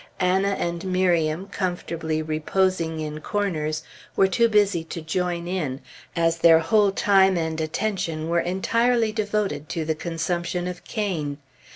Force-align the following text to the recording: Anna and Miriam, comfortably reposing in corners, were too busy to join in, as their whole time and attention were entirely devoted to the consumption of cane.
Anna 0.19 0.57
and 0.57 0.83
Miriam, 0.85 1.45
comfortably 1.45 2.23
reposing 2.23 2.99
in 2.99 3.19
corners, 3.21 3.83
were 4.15 4.25
too 4.25 4.49
busy 4.49 4.83
to 4.85 4.99
join 4.99 5.47
in, 5.47 5.79
as 6.15 6.39
their 6.39 6.57
whole 6.57 6.91
time 6.91 7.37
and 7.37 7.61
attention 7.61 8.27
were 8.27 8.39
entirely 8.39 9.11
devoted 9.11 9.69
to 9.69 9.85
the 9.85 9.93
consumption 9.93 10.65
of 10.67 10.83
cane. 10.83 11.37